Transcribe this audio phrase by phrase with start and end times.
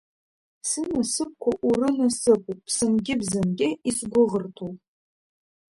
[0.69, 4.73] Сынасыԥқәа урынасыԥуп, ԥсынгьы-бзангьы исгәыӷырҭоу.